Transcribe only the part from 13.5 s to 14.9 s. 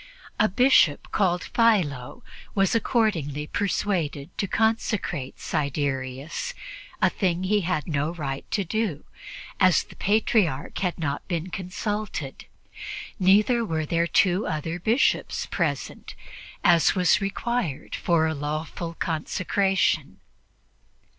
were there two other